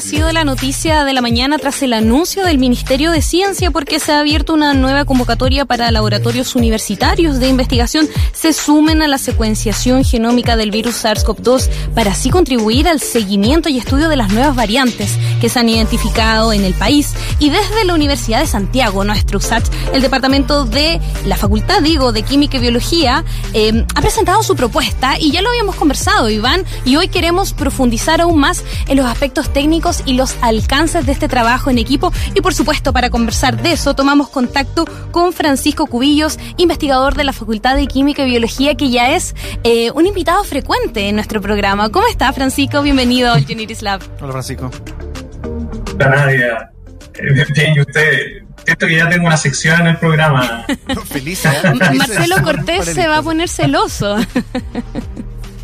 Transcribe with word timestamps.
Ha 0.00 0.02
sido 0.02 0.32
la 0.32 0.44
noticia 0.44 1.04
de 1.04 1.12
la 1.12 1.20
mañana 1.20 1.58
tras 1.58 1.82
el 1.82 1.92
anuncio 1.92 2.42
del 2.46 2.56
Ministerio 2.56 3.10
de 3.10 3.20
Ciencia 3.20 3.70
porque 3.70 4.00
se 4.00 4.12
ha 4.12 4.20
abierto 4.20 4.54
una 4.54 4.72
nueva 4.72 5.04
convocatoria 5.04 5.66
para 5.66 5.90
laboratorios 5.90 6.54
universitarios 6.54 7.38
de 7.38 7.48
investigación 7.48 8.08
se 8.32 8.54
sumen 8.54 9.02
a 9.02 9.08
la 9.08 9.18
secuenciación 9.18 10.02
genómica 10.02 10.56
del 10.56 10.70
virus 10.70 11.04
SARS-CoV-2 11.04 11.68
para 11.94 12.12
así 12.12 12.30
contribuir 12.30 12.88
al 12.88 13.00
seguimiento 13.00 13.68
y 13.68 13.76
estudio 13.76 14.08
de 14.08 14.16
las 14.16 14.32
nuevas 14.32 14.56
variantes 14.56 15.18
que 15.38 15.50
se 15.50 15.58
han 15.58 15.68
identificado 15.68 16.54
en 16.54 16.64
el 16.64 16.72
país. 16.72 17.12
Y 17.38 17.50
desde 17.50 17.84
la 17.84 17.92
Universidad 17.92 18.40
de 18.40 18.46
Santiago, 18.46 19.04
nuestro 19.04 19.36
USACH, 19.36 19.68
el 19.92 20.00
departamento 20.00 20.64
de 20.64 20.98
la 21.26 21.36
Facultad, 21.36 21.82
digo, 21.82 22.12
de 22.12 22.22
Química 22.22 22.56
y 22.56 22.60
Biología, 22.60 23.22
eh, 23.52 23.84
ha 23.94 24.00
presentado 24.00 24.42
su 24.42 24.56
propuesta 24.56 25.18
y 25.18 25.30
ya 25.30 25.42
lo 25.42 25.50
habíamos 25.50 25.76
conversado, 25.76 26.30
Iván, 26.30 26.64
y 26.86 26.96
hoy 26.96 27.08
queremos 27.08 27.52
profundizar 27.52 28.22
aún 28.22 28.38
más 28.38 28.64
en 28.88 28.96
los 28.96 29.04
aspectos 29.04 29.52
técnicos 29.52 29.89
y 30.06 30.14
los 30.14 30.36
alcances 30.42 31.06
de 31.06 31.12
este 31.12 31.28
trabajo 31.28 31.70
en 31.70 31.78
equipo. 31.78 32.12
Y 32.34 32.40
por 32.40 32.54
supuesto, 32.54 32.92
para 32.92 33.10
conversar 33.10 33.60
de 33.60 33.72
eso, 33.72 33.94
tomamos 33.94 34.28
contacto 34.28 34.84
con 35.10 35.32
Francisco 35.32 35.86
Cubillos, 35.86 36.38
investigador 36.56 37.14
de 37.14 37.24
la 37.24 37.32
Facultad 37.32 37.76
de 37.76 37.86
Química 37.86 38.22
y 38.22 38.30
Biología, 38.30 38.74
que 38.74 38.90
ya 38.90 39.14
es 39.14 39.34
eh, 39.64 39.90
un 39.92 40.06
invitado 40.06 40.44
frecuente 40.44 41.08
en 41.08 41.16
nuestro 41.16 41.40
programa. 41.40 41.90
¿Cómo 41.90 42.06
está, 42.06 42.32
Francisco? 42.32 42.82
Bienvenido 42.82 43.32
al 43.32 43.44
Unitis 43.50 43.82
Lab. 43.82 44.00
Hola, 44.20 44.32
Francisco. 44.32 44.70
Hola, 45.94 46.08
Nadia. 46.08 46.70
Eh, 47.14 47.44
bien, 47.54 47.74
y 47.74 47.80
usted 47.80 48.40
Siento 48.64 48.86
que 48.86 48.96
ya 48.96 49.08
tengo 49.08 49.26
una 49.26 49.36
sección 49.36 49.80
en 49.80 49.86
el 49.88 49.96
programa. 49.96 50.64
Feliz. 51.06 51.44
¿eh? 51.44 51.50
Marcelo 51.96 52.42
Cortés 52.42 52.84
se 52.86 53.08
va 53.08 53.18
a 53.18 53.22
poner 53.22 53.48
celoso. 53.48 54.16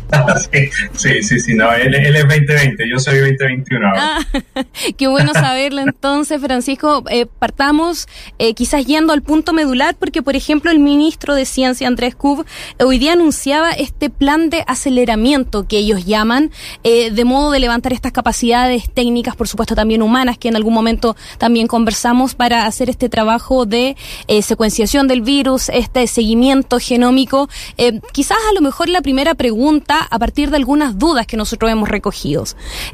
sí, 0.93 1.21
sí, 1.21 1.39
sí, 1.39 1.53
no, 1.53 1.71
él, 1.73 1.93
es 1.93 2.21
2020, 2.21 2.89
yo 2.89 2.99
soy 2.99 3.19
2021 3.19 3.87
Ah, 3.95 4.19
qué 4.97 5.07
bueno 5.07 5.33
saberlo 5.33 5.81
entonces, 5.81 6.41
Francisco. 6.41 7.03
Eh, 7.09 7.25
partamos 7.25 8.07
eh, 8.39 8.53
quizás 8.53 8.85
yendo 8.85 9.13
al 9.13 9.21
punto 9.21 9.53
medular, 9.53 9.95
porque 9.95 10.21
por 10.21 10.35
ejemplo 10.35 10.71
el 10.71 10.79
ministro 10.79 11.35
de 11.35 11.45
Ciencia, 11.45 11.87
Andrés 11.87 12.15
Cub, 12.15 12.45
hoy 12.79 12.99
día 12.99 13.13
anunciaba 13.13 13.71
este 13.71 14.09
plan 14.09 14.49
de 14.49 14.63
aceleramiento 14.67 15.67
que 15.67 15.77
ellos 15.77 16.05
llaman, 16.05 16.51
eh, 16.83 17.11
de 17.11 17.25
modo 17.25 17.51
de 17.51 17.59
levantar 17.59 17.91
estas 17.93 18.11
capacidades 18.11 18.89
técnicas, 18.93 19.35
por 19.35 19.47
supuesto 19.47 19.75
también 19.75 20.01
humanas, 20.01 20.37
que 20.37 20.47
en 20.47 20.55
algún 20.55 20.73
momento 20.73 21.15
también 21.37 21.67
conversamos 21.67 22.35
para 22.35 22.65
hacer 22.65 22.89
este 22.89 23.09
trabajo 23.09 23.65
de 23.65 23.95
secuenciación 24.41 25.07
del 25.07 25.21
virus, 25.21 25.69
este 25.69 26.07
seguimiento 26.07 26.79
genómico. 26.79 27.49
quizás 28.13 28.37
a 28.49 28.53
lo 28.53 28.61
mejor 28.61 28.89
la 28.89 29.01
primera 29.01 29.35
pregunta 29.35 29.96
a 30.01 30.19
partir 30.19 30.49
de 30.49 30.57
algunas 30.57 30.97
dudas 30.97 31.27
que 31.27 31.37
nosotros 31.37 31.71
hemos 31.71 31.89
recogido. 31.89 32.43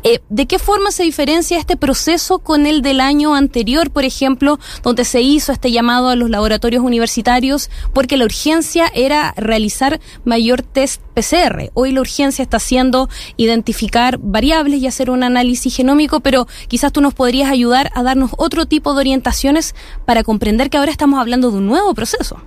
Eh, 0.04 0.20
¿De 0.30 0.46
qué 0.46 0.60
forma 0.60 0.92
se 0.92 1.04
diferencia 1.04 1.58
este 1.58 1.78
proceso 1.78 2.40
con 2.40 2.66
el 2.66 2.82
del 2.82 3.02
año 3.02 3.36
anterior, 3.36 3.92
por 3.92 4.04
ejemplo, 4.04 4.60
donde 4.84 5.06
se 5.06 5.22
hizo 5.22 5.52
este 5.52 5.72
llamado 5.72 6.10
a 6.10 6.16
los 6.16 6.30
laboratorios 6.30 6.84
universitarios 6.84 7.70
porque 7.94 8.18
la 8.18 8.26
urgencia 8.26 8.92
era 8.94 9.34
realizar 9.36 10.00
mayor 10.24 10.62
test 10.62 11.02
PCR? 11.14 11.72
Hoy 11.74 11.92
la 11.92 12.02
urgencia 12.02 12.44
está 12.44 12.60
siendo 12.60 13.10
identificar 13.38 14.18
variables 14.20 14.82
y 14.82 14.88
hacer 14.88 15.10
un 15.10 15.24
análisis 15.24 15.76
genómico, 15.76 16.20
pero 16.20 16.48
quizás 16.68 16.92
tú 16.92 17.02
nos 17.02 17.14
podrías 17.14 17.52
ayudar 17.52 17.92
a 17.96 18.04
darnos 18.04 18.32
otro 18.38 18.66
tipo 18.66 18.94
de 18.94 19.00
orientaciones 19.00 19.76
para 20.06 20.24
comprender 20.24 20.70
que 20.70 20.78
ahora 20.78 20.92
estamos 20.92 21.20
hablando 21.20 21.52
de 21.52 21.58
un 21.58 21.68
nuevo 21.68 21.94
proceso. 21.94 22.38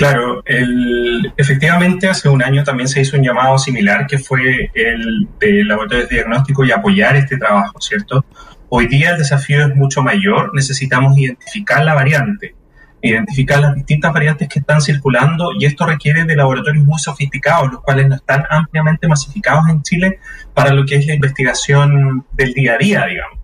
Claro, 0.00 0.42
el, 0.46 1.30
efectivamente 1.36 2.08
hace 2.08 2.30
un 2.30 2.42
año 2.42 2.64
también 2.64 2.88
se 2.88 3.02
hizo 3.02 3.18
un 3.18 3.22
llamado 3.22 3.58
similar 3.58 4.06
que 4.06 4.16
fue 4.16 4.70
el 4.72 5.28
de 5.38 5.62
laboratorios 5.62 6.08
de 6.08 6.16
diagnóstico 6.16 6.64
y 6.64 6.72
apoyar 6.72 7.16
este 7.16 7.36
trabajo, 7.36 7.78
¿cierto? 7.82 8.24
Hoy 8.70 8.86
día 8.86 9.10
el 9.10 9.18
desafío 9.18 9.66
es 9.66 9.76
mucho 9.76 10.02
mayor, 10.02 10.54
necesitamos 10.54 11.18
identificar 11.18 11.84
la 11.84 11.92
variante, 11.92 12.54
identificar 13.02 13.60
las 13.60 13.74
distintas 13.74 14.14
variantes 14.14 14.48
que 14.48 14.60
están 14.60 14.80
circulando 14.80 15.50
y 15.58 15.66
esto 15.66 15.84
requiere 15.84 16.24
de 16.24 16.34
laboratorios 16.34 16.82
muy 16.82 16.98
sofisticados, 16.98 17.70
los 17.70 17.82
cuales 17.82 18.08
no 18.08 18.14
están 18.14 18.44
ampliamente 18.48 19.06
masificados 19.06 19.68
en 19.68 19.82
Chile 19.82 20.18
para 20.54 20.72
lo 20.72 20.86
que 20.86 20.94
es 20.94 21.06
la 21.06 21.12
investigación 21.12 22.24
del 22.32 22.54
día 22.54 22.72
a 22.72 22.78
día, 22.78 23.04
digamos. 23.04 23.39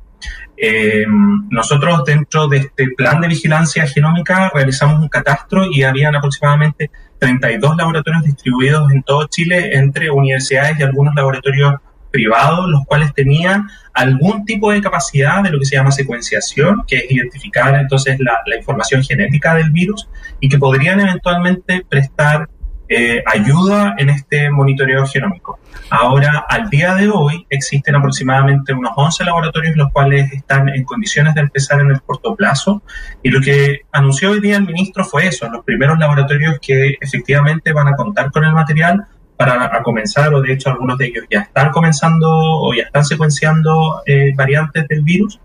Eh, 0.56 1.04
nosotros 1.50 2.04
dentro 2.04 2.48
de 2.48 2.58
este 2.58 2.88
plan 2.96 3.20
de 3.20 3.28
vigilancia 3.28 3.86
genómica 3.86 4.50
realizamos 4.54 5.00
un 5.00 5.08
catastro 5.08 5.66
y 5.70 5.82
habían 5.82 6.16
aproximadamente 6.16 6.90
32 7.18 7.76
laboratorios 7.76 8.24
distribuidos 8.24 8.90
en 8.90 9.02
todo 9.02 9.26
Chile 9.26 9.76
entre 9.76 10.10
universidades 10.10 10.78
y 10.78 10.82
algunos 10.82 11.14
laboratorios 11.14 11.74
privados, 12.10 12.68
los 12.70 12.84
cuales 12.86 13.12
tenían 13.12 13.68
algún 13.92 14.44
tipo 14.46 14.70
de 14.72 14.80
capacidad 14.80 15.42
de 15.42 15.50
lo 15.50 15.58
que 15.58 15.66
se 15.66 15.76
llama 15.76 15.90
secuenciación, 15.90 16.84
que 16.86 16.96
es 16.96 17.10
identificar 17.10 17.74
entonces 17.74 18.18
la, 18.20 18.40
la 18.46 18.56
información 18.56 19.02
genética 19.02 19.54
del 19.54 19.70
virus 19.70 20.08
y 20.40 20.48
que 20.48 20.58
podrían 20.58 21.00
eventualmente 21.00 21.84
prestar 21.86 22.48
eh, 22.88 23.22
ayuda 23.26 23.94
en 23.98 24.10
este 24.10 24.50
monitoreo 24.50 25.06
genómico. 25.06 25.58
Ahora, 25.91 26.44
al 26.48 26.70
día 26.70 26.94
de 26.94 27.08
hoy, 27.08 27.47
existen 27.50 27.94
aproximadamente 27.94 28.72
unos 28.72 28.92
11 28.97 29.24
laboratorios 29.24 29.76
los 29.76 29.92
cuales 29.92 30.32
están 30.32 30.69
en 30.69 30.84
condiciones 30.84 31.34
de 31.34 31.42
empezar 31.42 31.80
en 31.80 31.91
el 31.91 32.02
corto 32.02 32.34
plazo 32.34 32.82
y 33.22 33.30
lo 33.30 33.41
que 33.41 33.80
anunció 33.92 34.30
hoy 34.30 34.41
día 34.41 34.56
el 34.56 34.66
ministro 34.66 35.04
fue 35.04 35.26
eso, 35.26 35.48
los 35.50 35.64
primeros 35.64 35.98
laboratorios 35.98 36.58
que 36.60 36.97
efectivamente 37.00 37.72
van 37.72 37.88
a 37.88 37.97
contar 37.97 38.30
con 38.30 38.44
el 38.44 38.52
material 38.52 39.06
para 39.36 39.82
comenzar, 39.82 40.32
o 40.32 40.41
de 40.41 40.54
hecho 40.54 40.70
algunos 40.70 40.97
de 40.97 41.06
ellos 41.06 41.24
ya 41.30 41.41
están 41.41 41.70
comenzando 41.70 42.28
o 42.30 42.72
ya 42.74 42.84
están 42.84 43.04
secuenciando 43.04 44.03
eh, 44.06 44.32
variantes 44.34 44.88
del 44.88 45.03
virus 45.03 45.38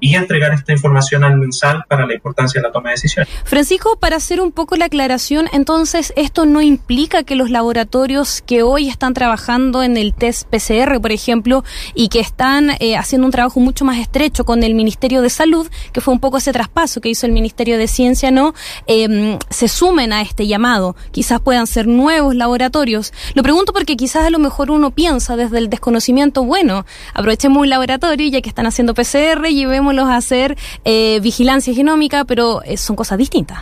y 0.00 0.14
entregar 0.14 0.52
esta 0.52 0.72
información 0.72 1.24
al 1.24 1.38
MinSal 1.38 1.84
para 1.88 2.06
la 2.06 2.14
importancia 2.14 2.60
de 2.60 2.66
la 2.66 2.72
toma 2.72 2.90
de 2.90 2.94
decisiones. 2.94 3.28
Francisco, 3.44 3.96
para 3.98 4.16
hacer 4.16 4.40
un 4.40 4.52
poco 4.52 4.76
la 4.76 4.86
aclaración, 4.86 5.48
entonces 5.52 6.12
esto 6.16 6.46
no 6.46 6.60
implica 6.62 7.22
que 7.22 7.34
los 7.34 7.50
laboratorios 7.50 8.42
que 8.42 8.62
hoy 8.62 8.88
están 8.88 9.14
trabajando 9.14 9.82
en 9.82 9.96
el 9.96 10.14
test 10.14 10.48
PCR, 10.48 11.00
por 11.00 11.12
ejemplo, 11.12 11.64
y 11.94 12.08
que 12.08 12.20
están 12.20 12.70
eh, 12.80 12.96
haciendo 12.96 13.26
un 13.26 13.32
trabajo 13.32 13.60
mucho 13.60 13.84
más 13.84 13.98
estrecho 13.98 14.44
con 14.44 14.62
el 14.62 14.74
Ministerio 14.74 15.22
de 15.22 15.30
Salud, 15.30 15.68
que 15.92 16.00
fue 16.00 16.14
un 16.14 16.20
poco 16.20 16.38
ese 16.38 16.52
traspaso 16.52 17.00
que 17.00 17.08
hizo 17.08 17.26
el 17.26 17.32
Ministerio 17.32 17.78
de 17.78 17.88
Ciencia, 17.88 18.30
¿no? 18.30 18.54
Em, 18.86 19.38
se 19.50 19.68
sumen 19.68 20.12
a 20.12 20.22
este 20.22 20.46
llamado. 20.46 20.96
Quizás 21.10 21.40
puedan 21.40 21.66
ser 21.66 21.86
nuevos 21.86 22.34
laboratorios. 22.34 23.12
Lo 23.34 23.42
pregunto 23.42 23.72
porque 23.72 23.96
quizás 23.96 24.26
a 24.26 24.30
lo 24.30 24.38
mejor 24.38 24.70
uno 24.70 24.90
piensa 24.90 25.36
desde 25.36 25.58
el 25.58 25.70
desconocimiento, 25.70 26.44
bueno, 26.44 26.86
aprovechemos 27.14 27.62
un 27.62 27.70
laboratorio 27.70 28.28
ya 28.28 28.40
que 28.40 28.48
están 28.48 28.66
haciendo 28.66 28.94
PCR 28.94 29.46
y 29.48 29.64
a 29.96 30.16
hacer 30.16 30.56
eh, 30.84 31.20
vigilancia 31.20 31.74
genómica, 31.74 32.24
pero 32.24 32.62
eh, 32.62 32.76
son 32.76 32.96
cosas 32.96 33.18
distintas. 33.18 33.58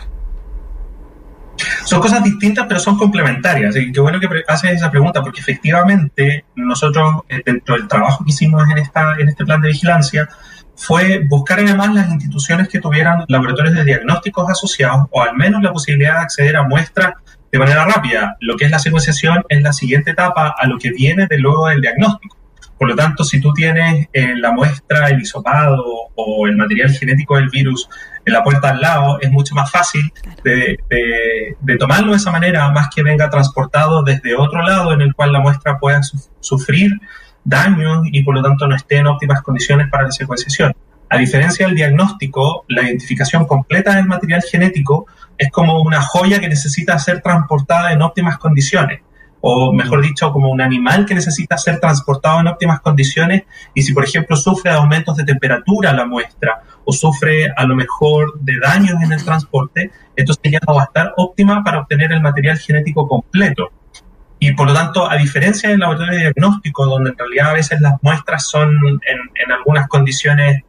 Son 1.85 1.99
cosas 1.99 2.23
distintas, 2.23 2.65
pero 2.67 2.79
son 2.79 2.97
complementarias. 2.97 3.75
Qué 3.75 3.99
bueno 3.99 4.19
que 4.19 4.27
haces 4.47 4.71
esa 4.71 4.91
pregunta, 4.91 5.21
porque 5.21 5.39
efectivamente 5.39 6.45
nosotros, 6.55 7.21
eh, 7.29 7.41
dentro 7.45 7.75
del 7.75 7.87
trabajo 7.87 8.23
que 8.23 8.31
hicimos 8.31 8.63
en, 8.69 8.77
esta, 8.77 9.15
en 9.17 9.29
este 9.29 9.45
plan 9.45 9.61
de 9.61 9.69
vigilancia, 9.69 10.29
fue 10.75 11.23
buscar 11.27 11.59
además 11.59 11.93
las 11.93 12.09
instituciones 12.09 12.69
que 12.69 12.79
tuvieran 12.79 13.25
laboratorios 13.27 13.73
de 13.73 13.83
diagnósticos 13.83 14.49
asociados 14.49 15.07
o 15.09 15.21
al 15.23 15.35
menos 15.35 15.63
la 15.63 15.73
posibilidad 15.73 16.13
de 16.15 16.19
acceder 16.19 16.55
a 16.55 16.63
muestras 16.63 17.13
de 17.51 17.59
manera 17.59 17.85
rápida. 17.85 18.37
Lo 18.41 18.57
que 18.57 18.65
es 18.65 18.71
la 18.71 18.79
secuenciación 18.79 19.43
es 19.49 19.61
la 19.63 19.73
siguiente 19.73 20.11
etapa 20.11 20.53
a 20.55 20.67
lo 20.67 20.77
que 20.77 20.91
viene 20.91 21.25
de 21.27 21.39
luego 21.39 21.67
del 21.67 21.81
diagnóstico. 21.81 22.36
Por 22.77 22.89
lo 22.89 22.95
tanto, 22.95 23.23
si 23.23 23.41
tú 23.41 23.53
tienes 23.53 24.07
eh, 24.13 24.35
la 24.35 24.51
muestra, 24.51 25.07
el 25.07 25.21
hisopado 25.21 25.83
o 26.15 26.47
el 26.47 26.55
material 26.55 26.91
genético 26.91 27.35
del 27.35 27.49
virus 27.49 27.89
en 28.25 28.33
la 28.33 28.43
puerta 28.43 28.69
al 28.69 28.81
lado, 28.81 29.19
es 29.19 29.31
mucho 29.31 29.55
más 29.55 29.71
fácil 29.71 30.11
de, 30.43 30.77
tomarlo 31.79 32.11
de 32.11 32.17
esa 32.17 32.31
manera, 32.31 32.69
más 32.69 32.89
que 32.93 33.01
venga 33.01 33.29
transportado 33.29 34.03
desde 34.03 34.35
otro 34.35 34.61
lado 34.61 34.93
en 34.93 35.01
el 35.01 35.13
cual 35.15 35.33
la 35.33 35.39
muestra 35.39 35.79
pueda 35.79 36.01
sufrir 36.39 36.91
daños 37.43 38.01
y 38.11 38.23
por 38.23 38.35
lo 38.35 38.43
tanto 38.43 38.67
no 38.67 38.75
esté 38.75 38.97
en 38.97 39.07
óptimas 39.07 39.41
condiciones 39.41 39.89
para 39.89 40.03
la 40.03 40.11
secuenciación. 40.11 40.73
A 41.09 41.17
diferencia 41.17 41.65
del 41.65 41.75
diagnóstico, 41.75 42.65
la 42.67 42.83
identificación 42.83 43.45
completa 43.45 43.95
del 43.95 44.05
material 44.05 44.43
genético 44.43 45.07
es 45.37 45.49
como 45.49 45.81
una 45.81 46.01
joya 46.01 46.41
que 46.41 46.49
necesita 46.49 46.99
ser 46.99 47.21
transportada 47.21 47.93
en 47.93 48.01
óptimas 48.01 48.37
condiciones 48.37 48.99
o 49.49 49.71
mejor 49.71 50.01
dicho, 50.01 50.33
como 50.33 50.49
un 50.49 50.59
animal 50.59 51.05
que 51.05 51.15
necesita 51.15 51.57
ser 51.57 51.79
transportado 51.79 52.41
en 52.41 52.47
óptimas 52.47 52.81
condiciones 52.81 53.43
y 53.73 53.81
si, 53.81 53.93
por 53.93 54.03
ejemplo, 54.03 54.35
sufre 54.35 54.71
aumentos 54.71 55.15
de 55.15 55.23
temperatura 55.23 55.93
la 55.93 56.05
muestra 56.05 56.63
o 56.83 56.91
sufre 56.91 57.49
a 57.55 57.63
lo 57.63 57.73
mejor 57.73 58.37
de 58.41 58.59
daños 58.59 59.01
en 59.01 59.13
el 59.13 59.23
transporte, 59.23 59.89
entonces 60.17 60.51
ya 60.51 60.59
no 60.67 60.75
va 60.75 60.81
a 60.81 60.85
estar 60.85 61.13
óptima 61.15 61.63
para 61.63 61.79
obtener 61.79 62.11
el 62.11 62.21
material 62.21 62.57
genético 62.57 63.07
completo. 63.07 63.71
y 64.39 64.51
por 64.51 64.67
lo 64.67 64.73
tanto, 64.73 65.09
a 65.09 65.15
diferencia 65.15 65.69
del 65.69 65.79
laboratorio 65.79 66.13
de 66.15 66.19
diagnóstico, 66.25 66.85
donde 66.85 67.11
en 67.11 67.17
realidad 67.17 67.51
a 67.51 67.53
veces 67.53 67.79
las 67.79 67.93
muestras 68.01 68.49
son 68.49 68.77
en, 68.85 69.51
algunas 69.51 69.87
condiciones 69.87 70.63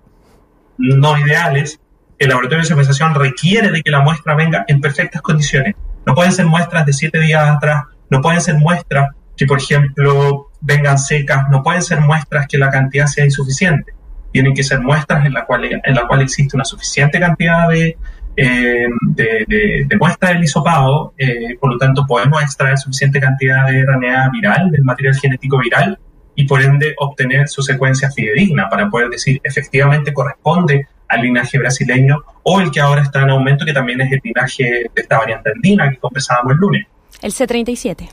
no 0.79 1.19
ideales, 1.19 1.81
el 2.17 2.29
laboratorio 2.29 2.63
de 2.63 2.69
secuenciación 2.69 3.17
requiere 3.17 3.73
de 3.73 3.83
que 3.83 3.91
la 3.91 4.01
muestra 4.01 4.37
venga 4.37 4.65
en 4.69 4.81
perfectas 4.81 5.21
condiciones. 5.21 5.75
No 6.07 6.15
pueden 6.15 6.33
ser 6.33 6.47
muestras 6.47 6.87
de 6.87 6.93
siete 6.93 7.19
días 7.19 7.47
atrás, 7.49 7.85
no 8.11 8.21
pueden 8.21 8.41
ser 8.41 8.57
muestras 8.57 9.11
que, 9.37 9.47
por 9.47 9.59
ejemplo, 9.59 10.51
vengan 10.61 10.99
secas, 10.99 11.45
no 11.51 11.63
pueden 11.63 11.83
ser 11.83 12.01
muestras 12.01 12.47
que 12.47 12.59
la 12.59 12.71
cantidad 12.71 13.07
sea 13.07 13.25
insuficiente. 13.25 13.93
Tienen 14.33 14.55
que 14.55 14.63
ser 14.63 14.81
muestras 14.81 15.25
en 15.25 15.33
la 15.33 15.47
cual, 15.47 15.65
en 15.65 15.95
la 15.95 16.07
cual 16.07 16.23
existe 16.23 16.57
una 16.57 16.65
suficiente 16.65 17.19
cantidad 17.21 17.69
de, 17.69 17.97
eh, 18.37 18.87
de, 19.03 19.97
muestra 19.99 20.31
del 20.31 20.45
hisopado, 20.45 21.13
eh, 21.19 21.57
por 21.61 21.73
lo 21.73 21.79
tanto 21.79 22.07
podemos 22.07 22.41
extraer 22.43 22.79
suficiente 22.79 23.21
cantidad 23.21 23.67
de 23.67 23.85
RNA 23.85 24.31
viral, 24.31 24.71
del 24.71 24.85
material 24.85 25.17
genético 25.17 25.59
viral, 25.59 25.99
y 26.37 26.47
por 26.47 26.63
ende 26.63 26.95
obtener 26.99 27.49
su 27.49 27.63
secuencia 27.63 28.13
fidedigna 28.13 28.69
para 28.69 28.89
poder 28.89 29.09
decir 29.09 29.41
efectivamente 29.43 30.13
corresponde 30.13 30.87
al 31.09 31.23
linaje 31.23 31.59
brasileño 31.59 32.23
o 32.45 32.61
el 32.61 32.71
que 32.71 32.79
ahora 32.81 33.03
está 33.03 33.23
en 33.23 33.31
aumento, 33.31 33.65
que 33.65 33.73
también 33.73 34.01
es 34.03 34.13
el 34.13 34.21
linaje 34.23 34.65
de 34.65 34.91
esta 34.95 35.19
variante 35.19 35.51
andina 35.51 35.91
que 35.91 35.97
conversábamos 35.97 36.53
el 36.53 36.59
lunes. 36.59 36.87
El 37.23 37.33
C37. 37.35 38.09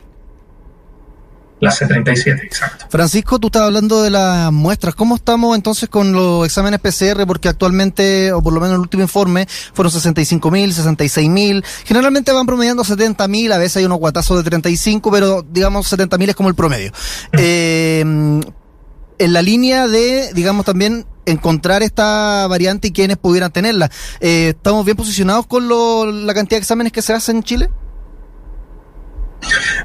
La 1.62 1.72
C37, 1.72 2.44
exacto. 2.44 2.86
Francisco, 2.90 3.40
tú 3.40 3.48
estás 3.48 3.62
hablando 3.64 4.04
de 4.04 4.10
las 4.10 4.52
muestras. 4.52 4.94
¿Cómo 4.94 5.16
estamos 5.16 5.56
entonces 5.56 5.88
con 5.88 6.12
los 6.12 6.46
exámenes 6.46 6.82
PCR? 6.82 7.26
Porque 7.26 7.48
actualmente, 7.48 8.34
o 8.34 8.42
por 8.42 8.54
lo 8.54 8.60
menos 8.60 8.76
el 8.76 8.82
último 8.82 9.04
informe, 9.04 9.48
fueron 9.74 9.92
65.000, 9.94 10.42
66.000. 10.74 11.64
Generalmente 11.86 12.34
van 12.34 12.46
promediando 12.46 12.84
70.000, 12.84 13.54
a 13.54 13.58
veces 13.58 13.78
hay 13.78 13.86
unos 13.86 14.00
guatazos 14.00 14.38
de 14.38 14.44
35, 14.44 15.10
pero 15.12 15.46
digamos 15.50 15.92
70.000 15.92 16.30
es 16.30 16.36
como 16.36 16.50
el 16.50 16.56
promedio. 16.56 16.92
Eh, 17.32 18.02
en 19.18 19.34
la 19.34 19.42
línea 19.42 19.88
de, 19.88 20.34
digamos, 20.34 20.66
también 20.66 21.06
encontrar 21.26 21.84
esta 21.84 22.48
variante 22.48 22.90
y 22.90 22.92
quienes 22.92 23.18
pudieran 23.18 23.52
tenerla. 23.52 23.90
Eh, 24.20 24.50
¿Estamos 24.50 24.84
bien 24.84 24.98
posicionados 24.98 25.48
con 25.48 25.68
la 26.28 26.34
cantidad 26.34 26.58
de 26.58 26.62
exámenes 26.62 26.92
que 26.92 27.02
se 27.02 27.14
hacen 27.14 27.38
en 27.38 27.44
Chile? 27.44 27.70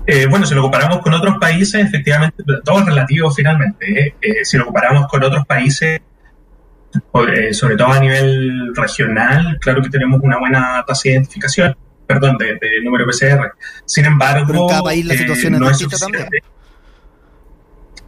Eh, 0.06 0.26
bueno, 0.26 0.46
si 0.46 0.54
lo 0.54 0.62
comparamos 0.62 0.98
con 1.00 1.12
otros 1.14 1.36
países, 1.38 1.84
efectivamente, 1.84 2.42
todo 2.64 2.80
es 2.80 2.86
relativo 2.86 3.30
finalmente. 3.30 4.06
¿eh? 4.06 4.14
Eh, 4.20 4.44
si 4.44 4.56
lo 4.56 4.66
comparamos 4.66 5.06
con 5.08 5.22
otros 5.22 5.46
países, 5.46 6.00
sobre 7.52 7.76
todo 7.76 7.92
a 7.92 8.00
nivel 8.00 8.74
regional, 8.74 9.58
claro 9.60 9.82
que 9.82 9.90
tenemos 9.90 10.20
una 10.22 10.38
buena 10.38 10.84
tasa 10.86 11.02
de 11.04 11.10
identificación, 11.10 11.76
perdón, 12.06 12.36
de, 12.38 12.58
número 12.82 13.06
PCR. 13.06 13.52
Sin 13.84 14.04
embargo, 14.04 14.68
no 15.50 15.70
es 15.70 15.78
suficiente. 15.78 16.42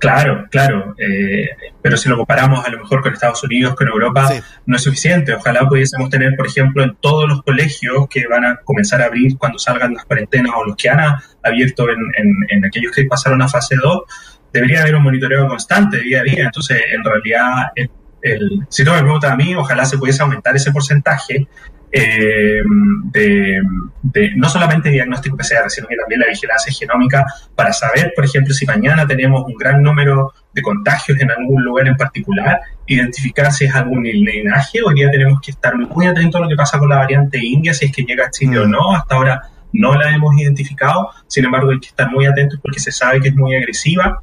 Claro, 0.02 0.48
claro. 0.50 0.96
Eh, 0.98 1.48
pero 1.80 1.96
si 1.96 2.08
lo 2.08 2.16
comparamos 2.16 2.66
a 2.66 2.70
lo 2.70 2.80
mejor 2.80 3.02
con 3.02 3.12
Estados 3.12 3.44
Unidos, 3.44 3.76
con 3.76 3.86
Europa, 3.86 4.30
no 4.66 4.74
es 4.74 4.82
suficiente. 4.82 5.32
Ojalá 5.32 5.68
pudiésemos 5.68 6.10
tener, 6.10 6.34
por 6.34 6.48
ejemplo, 6.48 6.82
en 6.82 6.96
todos 6.96 7.28
los 7.28 7.42
colegios 7.42 8.08
que 8.10 8.26
van 8.26 8.44
a 8.44 8.56
comenzar 8.64 9.00
a 9.00 9.04
abrir 9.04 9.38
cuando 9.38 9.60
salgan 9.60 9.94
las 9.94 10.04
cuarentenas 10.04 10.54
o 10.56 10.64
los 10.64 10.74
que 10.74 10.90
han 10.90 10.98
abierto 11.44 11.86
en, 11.88 12.64
aquellos 12.64 12.90
que 12.90 13.04
pasaron 13.04 13.42
a 13.42 13.48
fase 13.48 13.76
2, 13.80 14.02
debería 14.52 14.82
haber 14.82 14.96
un 14.96 15.04
monitoreo 15.04 15.46
constante 15.46 16.00
día 16.00 16.22
a 16.22 16.24
día. 16.24 16.44
Entonces, 16.46 16.82
en 16.92 17.04
realidad, 17.04 17.70
el, 17.76 17.88
si 18.70 18.84
tú 18.84 18.90
me 18.90 19.02
preguntas 19.02 19.30
a 19.30 19.36
mí, 19.36 19.54
ojalá 19.54 19.84
se 19.84 19.98
pudiese 19.98 20.20
aumentar 20.20 20.56
ese 20.56 20.72
porcentaje 20.72 21.46
eh, 21.94 22.62
de, 23.12 23.60
no 24.36 24.48
solamente 24.48 24.88
diagnóstico 24.88 25.36
PCR, 25.36 25.68
sino 25.68 25.86
que 25.86 25.96
también 25.96 26.20
la 26.20 26.26
vigilancia 26.26 26.72
genómica 26.72 27.26
para 27.54 27.72
saber, 27.72 28.12
por 28.16 28.24
ejemplo, 28.24 28.54
si 28.54 28.64
mañana 28.64 29.06
tenemos 29.06 29.44
un 29.46 29.54
gran 29.54 29.82
número 29.82 30.32
de 30.54 30.62
contagios 30.62 31.20
en 31.20 31.30
algún 31.30 31.62
lugar 31.62 31.86
en 31.86 31.96
particular, 31.96 32.60
identificar 32.86 33.52
si 33.52 33.66
es 33.66 33.74
algún 33.74 34.02
linaje. 34.04 34.82
Hoy 34.82 34.94
día 34.94 35.10
tenemos 35.10 35.40
que 35.40 35.50
estar 35.50 35.76
muy 35.76 36.06
atentos 36.06 36.40
a 36.40 36.44
lo 36.44 36.48
que 36.48 36.56
pasa 36.56 36.78
con 36.78 36.88
la 36.88 36.96
variante 36.96 37.38
india, 37.38 37.74
si 37.74 37.86
es 37.86 37.92
que 37.92 38.02
llega 38.02 38.26
a 38.26 38.30
Chile 38.30 38.58
o 38.58 38.66
no. 38.66 38.94
Hasta 38.94 39.14
ahora 39.14 39.42
no 39.74 39.94
la 39.94 40.14
hemos 40.14 40.34
identificado, 40.38 41.10
sin 41.26 41.44
embargo 41.44 41.70
hay 41.70 41.80
que 41.80 41.88
estar 41.88 42.10
muy 42.10 42.26
atentos 42.26 42.58
porque 42.62 42.80
se 42.80 42.92
sabe 42.92 43.20
que 43.20 43.28
es 43.28 43.34
muy 43.34 43.54
agresiva. 43.54 44.22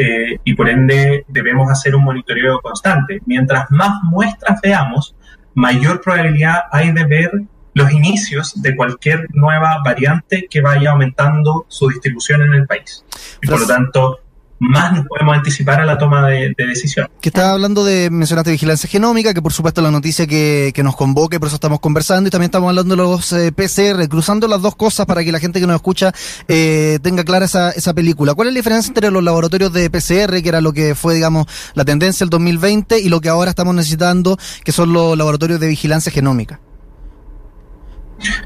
Eh, 0.00 0.38
y 0.44 0.54
por 0.54 0.68
ende 0.68 1.24
debemos 1.26 1.68
hacer 1.68 1.96
un 1.96 2.04
monitoreo 2.04 2.60
constante. 2.60 3.20
Mientras 3.26 3.68
más 3.70 4.00
muestras 4.04 4.60
veamos, 4.60 5.16
mayor 5.58 6.00
probabilidad 6.00 6.62
hay 6.70 6.92
de 6.92 7.04
ver 7.04 7.32
los 7.74 7.90
inicios 7.90 8.62
de 8.62 8.76
cualquier 8.76 9.26
nueva 9.30 9.82
variante 9.84 10.46
que 10.48 10.60
vaya 10.60 10.92
aumentando 10.92 11.66
su 11.68 11.88
distribución 11.88 12.42
en 12.42 12.54
el 12.54 12.66
país. 12.66 13.04
Y 13.42 13.48
por 13.48 13.60
lo 13.60 13.66
tanto, 13.66 14.20
más 14.58 14.92
nos 14.92 15.06
podemos 15.06 15.36
anticipar 15.36 15.80
a 15.80 15.84
la 15.84 15.98
toma 15.98 16.26
de, 16.28 16.54
decisión. 16.56 17.08
Que 17.20 17.28
estaba 17.28 17.52
hablando 17.52 17.84
de, 17.84 18.10
mencionaste 18.10 18.50
vigilancia 18.50 18.88
genómica, 18.88 19.34
que 19.34 19.42
por 19.42 19.52
supuesto 19.52 19.80
la 19.80 19.90
noticia 19.90 20.26
que, 20.26 20.72
que 20.74 20.82
nos 20.82 20.96
convoque, 20.96 21.38
por 21.38 21.48
eso 21.48 21.56
estamos 21.56 21.80
conversando, 21.80 22.28
y 22.28 22.30
también 22.30 22.48
estamos 22.48 22.68
hablando 22.68 22.96
de 22.96 23.02
los 23.02 23.32
eh, 23.32 23.52
PCR, 23.52 24.08
cruzando 24.08 24.48
las 24.48 24.62
dos 24.62 24.74
cosas 24.76 25.06
para 25.06 25.22
que 25.24 25.32
la 25.32 25.38
gente 25.38 25.60
que 25.60 25.66
nos 25.66 25.76
escucha 25.76 26.12
eh, 26.48 26.98
tenga 27.02 27.24
clara 27.24 27.44
esa, 27.44 27.70
esa 27.70 27.94
película. 27.94 28.34
¿Cuál 28.34 28.48
es 28.48 28.54
la 28.54 28.58
diferencia 28.58 28.88
entre 28.88 29.10
los 29.10 29.22
laboratorios 29.22 29.72
de 29.72 29.90
PCR, 29.90 30.42
que 30.42 30.48
era 30.48 30.60
lo 30.60 30.72
que 30.72 30.94
fue, 30.94 31.14
digamos, 31.14 31.46
la 31.74 31.84
tendencia 31.84 32.24
el 32.24 32.30
2020, 32.30 32.98
y 33.00 33.08
lo 33.08 33.20
que 33.20 33.28
ahora 33.28 33.50
estamos 33.50 33.74
necesitando, 33.74 34.36
que 34.64 34.72
son 34.72 34.92
los 34.92 35.16
laboratorios 35.16 35.60
de 35.60 35.68
vigilancia 35.68 36.10
genómica? 36.12 36.60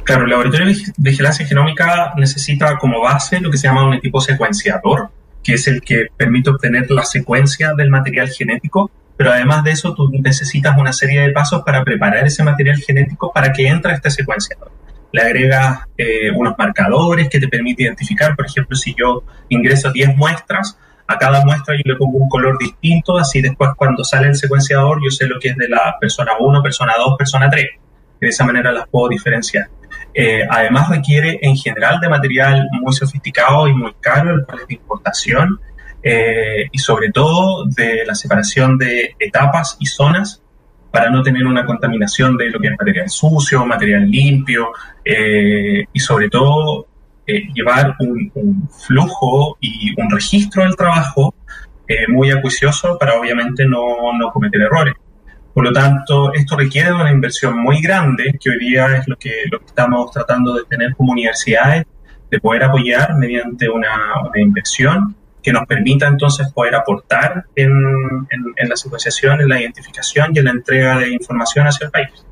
Claro, 0.04 0.24
el 0.24 0.30
laboratorio 0.30 0.66
de 0.66 1.10
vigilancia 1.10 1.46
genómica 1.46 2.12
necesita 2.16 2.76
como 2.78 3.00
base 3.00 3.40
lo 3.40 3.50
que 3.50 3.56
se 3.56 3.68
llama 3.68 3.86
un 3.86 3.94
equipo 3.94 4.20
secuenciador, 4.20 5.10
que 5.42 5.54
es 5.54 5.66
el 5.66 5.80
que 5.80 6.06
permite 6.16 6.50
obtener 6.50 6.90
la 6.90 7.04
secuencia 7.04 7.74
del 7.74 7.90
material 7.90 8.28
genético, 8.28 8.90
pero 9.16 9.32
además 9.32 9.64
de 9.64 9.72
eso 9.72 9.94
tú 9.94 10.10
necesitas 10.10 10.76
una 10.78 10.92
serie 10.92 11.20
de 11.20 11.30
pasos 11.30 11.62
para 11.64 11.84
preparar 11.84 12.26
ese 12.26 12.42
material 12.42 12.78
genético 12.78 13.32
para 13.32 13.52
que 13.52 13.66
entre 13.66 13.92
a 13.92 13.94
este 13.96 14.10
secuenciador. 14.10 14.70
Le 15.12 15.20
agregas 15.20 15.80
eh, 15.98 16.30
unos 16.34 16.54
marcadores 16.56 17.28
que 17.28 17.38
te 17.38 17.48
permite 17.48 17.82
identificar, 17.82 18.34
por 18.34 18.46
ejemplo, 18.46 18.76
si 18.76 18.94
yo 18.98 19.24
ingreso 19.48 19.92
10 19.92 20.16
muestras, 20.16 20.78
a 21.06 21.18
cada 21.18 21.44
muestra 21.44 21.74
yo 21.76 21.82
le 21.84 21.96
pongo 21.96 22.18
un 22.18 22.28
color 22.28 22.56
distinto, 22.58 23.18
así 23.18 23.42
después 23.42 23.70
cuando 23.76 24.04
sale 24.04 24.28
el 24.28 24.36
secuenciador 24.36 25.00
yo 25.04 25.10
sé 25.10 25.26
lo 25.26 25.38
que 25.38 25.48
es 25.48 25.56
de 25.56 25.68
la 25.68 25.96
persona 26.00 26.32
1, 26.38 26.62
persona 26.62 26.94
2, 26.96 27.16
persona 27.18 27.50
3. 27.50 27.66
De 28.20 28.28
esa 28.28 28.44
manera 28.44 28.72
las 28.72 28.88
puedo 28.88 29.08
diferenciar. 29.08 29.66
Eh, 30.14 30.46
además 30.48 30.90
requiere 30.90 31.38
en 31.42 31.56
general 31.56 31.98
de 32.00 32.08
material 32.08 32.68
muy 32.72 32.92
sofisticado 32.92 33.66
y 33.66 33.74
muy 33.74 33.94
caro, 34.00 34.34
el 34.34 34.44
cual 34.44 34.60
es 34.60 34.68
de 34.68 34.74
importación, 34.74 35.60
eh, 36.02 36.68
y 36.70 36.78
sobre 36.78 37.10
todo 37.10 37.64
de 37.66 38.04
la 38.04 38.14
separación 38.14 38.76
de 38.76 39.14
etapas 39.18 39.76
y 39.78 39.86
zonas 39.86 40.42
para 40.90 41.08
no 41.08 41.22
tener 41.22 41.46
una 41.46 41.64
contaminación 41.64 42.36
de 42.36 42.50
lo 42.50 42.60
que 42.60 42.68
es 42.68 42.74
material 42.78 43.08
sucio, 43.08 43.64
material 43.64 44.10
limpio, 44.10 44.72
eh, 45.04 45.84
y 45.92 46.00
sobre 46.00 46.28
todo 46.28 46.86
llevar 47.54 47.94
un, 48.00 48.68
flujo 48.86 49.56
y 49.60 49.98
un 49.98 50.10
registro 50.10 50.64
del 50.64 50.76
trabajo 50.76 51.34
muy 52.08 52.30
acuicioso 52.30 52.98
para 52.98 53.18
obviamente 53.18 53.64
no, 53.64 54.12
no 54.18 54.30
cometer 54.32 54.60
errores. 54.62 54.94
Por 55.54 55.64
lo 55.64 55.72
tanto, 55.72 56.32
esto 56.32 56.56
requiere 56.56 56.92
una 56.92 57.10
inversión 57.10 57.58
muy 57.58 57.80
grande, 57.80 58.38
que 58.40 58.50
hoy 58.50 58.58
día 58.58 58.96
es 58.96 59.06
lo 59.06 59.16
que, 59.16 59.44
estamos 59.66 60.10
tratando 60.10 60.54
de 60.54 60.64
tener 60.64 60.94
como 60.94 61.12
universidades, 61.12 61.84
de 62.30 62.40
poder 62.40 62.64
apoyar 62.64 63.16
mediante 63.18 63.68
una, 63.68 64.14
inversión 64.34 65.14
que 65.42 65.52
nos 65.52 65.66
permita 65.66 66.06
entonces 66.06 66.50
poder 66.52 66.74
aportar 66.74 67.44
en 67.56 67.68
la 68.68 68.76
secuenciación, 68.76 69.40
en 69.40 69.48
la 69.48 69.60
identificación 69.60 70.30
y 70.34 70.38
en 70.38 70.44
la 70.44 70.50
entrega 70.52 70.98
de 70.98 71.10
información 71.10 71.66
hacia 71.66 71.86
el 71.86 71.90
país. 71.90 72.24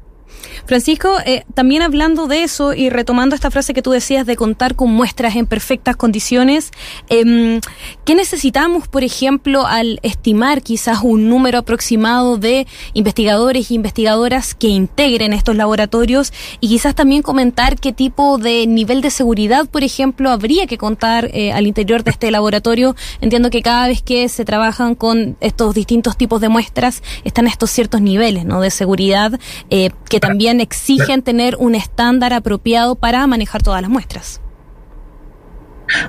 Francisco, 0.67 1.17
eh, 1.25 1.45
también 1.55 1.83
hablando 1.83 2.27
de 2.27 2.43
eso 2.43 2.75
y 2.75 2.91
retomando 2.91 3.35
esta 3.35 3.51
frase 3.51 3.75
que 3.75 3.83
tú 3.83 3.91
decías 3.91 4.27
de 4.27 4.37
contar 4.37 4.75
con 4.75 4.91
muestras 4.91 5.37
en 5.37 5.47
perfectas 5.47 5.97
condiciones, 5.97 6.71
eh, 7.09 7.61
¿qué 8.05 8.15
necesitamos, 8.15 8.89
por 8.89 9.05
ejemplo, 9.05 9.67
al 9.67 10.01
estimar 10.03 10.63
quizás 10.63 11.01
un 11.03 11.29
número 11.29 11.59
aproximado 11.59 12.37
de 12.37 12.67
investigadores 12.93 13.71
e 13.71 13.75
investigadoras 13.75 14.55
que 14.55 14.69
integren 14.69 15.33
estos 15.33 15.57
laboratorios 15.57 16.33
y 16.61 16.69
quizás 16.69 16.95
también 16.95 17.23
comentar 17.23 17.79
qué 17.79 17.93
tipo 17.93 18.39
de 18.39 18.67
nivel 18.67 19.01
de 19.01 19.11
seguridad, 19.11 19.69
por 19.69 19.85
ejemplo, 19.85 20.31
habría 20.31 20.67
que 20.67 20.79
contar 20.79 21.31
eh, 21.33 21.53
al 21.53 21.67
interior 21.67 22.05
de 22.05 22.11
este 22.11 22.31
laboratorio? 22.31 22.97
Entiendo 23.21 23.51
que 23.51 23.63
cada 23.63 23.89
vez 23.89 24.03
que 24.03 24.29
se 24.29 24.45
trabajan 24.45 24.95
con 24.95 25.37
estos 25.41 25.75
distintos 25.75 26.17
tipos 26.17 26.41
de 26.41 26.49
muestras 26.49 27.03
están 27.25 27.47
estos 27.47 27.71
ciertos 27.71 28.01
niveles 28.01 28.45
¿no? 28.45 28.61
de 28.61 28.71
seguridad 28.71 29.39
eh, 29.71 29.91
que 30.09 30.21
también 30.21 30.30
exigen 30.61 31.23
tener 31.23 31.57
un 31.57 31.75
estándar 31.75 32.33
apropiado 32.33 32.95
para 32.95 33.27
manejar 33.27 33.63
todas 33.63 33.83
las 33.83 33.91
muestras. 33.91 34.41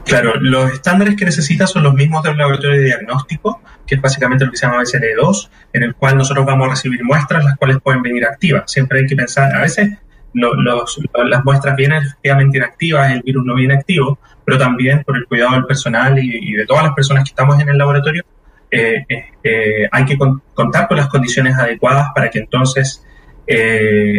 Claro, 0.05 0.35
los 0.39 0.71
estándares 0.71 1.15
que 1.15 1.25
necesitas 1.25 1.71
son 1.71 1.83
los 1.83 1.93
mismos 1.93 2.23
del 2.23 2.37
laboratorio 2.37 2.77
de 2.77 2.85
diagnóstico, 2.85 3.61
que 3.85 3.95
es 3.95 4.01
básicamente 4.01 4.45
lo 4.45 4.51
que 4.51 4.57
se 4.57 4.65
llama 4.65 4.81
BCL2, 4.81 5.49
en 5.73 5.83
el 5.83 5.95
cual 5.95 6.17
nosotros 6.17 6.45
vamos 6.45 6.67
a 6.67 6.69
recibir 6.71 7.03
muestras, 7.03 7.43
las 7.43 7.57
cuales 7.57 7.77
pueden 7.83 8.01
venir 8.01 8.25
activas. 8.25 8.71
Siempre 8.71 8.99
hay 8.99 9.07
que 9.07 9.15
pensar, 9.15 9.55
a 9.55 9.61
veces 9.61 9.97
las 10.33 11.43
muestras 11.43 11.75
vienen 11.75 12.03
efectivamente 12.03 12.57
inactivas, 12.57 13.11
el 13.11 13.21
virus 13.21 13.45
no 13.45 13.55
viene 13.55 13.73
activo, 13.73 14.19
pero 14.45 14.57
también 14.57 15.03
por 15.03 15.17
el 15.17 15.25
cuidado 15.25 15.53
del 15.53 15.65
personal 15.65 16.17
y, 16.19 16.53
de 16.53 16.65
todas 16.65 16.83
las 16.83 16.93
personas 16.93 17.23
que 17.23 17.29
estamos 17.29 17.59
en 17.59 17.69
el 17.69 17.77
laboratorio, 17.77 18.23
eh, 18.69 19.05
eh, 19.43 19.89
hay 19.91 20.05
que 20.05 20.17
contar 20.53 20.87
con 20.87 20.97
las 20.97 21.07
condiciones 21.07 21.57
adecuadas 21.57 22.07
para 22.15 22.29
que 22.29 22.39
entonces 22.39 23.05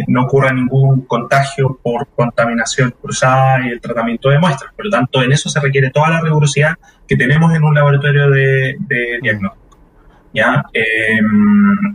no 0.07 0.23
ocurra 0.23 0.51
ningún 0.51 1.05
contagio 1.05 1.79
por 1.81 2.07
contaminación 2.15 2.93
cruzada 3.01 3.65
y 3.65 3.69
el 3.69 3.81
tratamiento 3.81 4.29
de 4.29 4.39
muestras. 4.39 4.73
Por 4.73 4.85
lo 4.85 4.91
tanto, 4.91 5.21
en 5.23 5.31
eso 5.31 5.49
se 5.49 5.59
requiere 5.59 5.89
toda 5.89 6.09
la 6.09 6.21
rigurosidad 6.21 6.75
que 7.07 7.15
tenemos 7.15 7.53
en 7.53 7.63
un 7.63 7.73
laboratorio 7.73 8.29
de, 8.29 8.75
de 8.79 9.19
diagnóstico. 9.21 9.63
¿ya? 10.33 10.65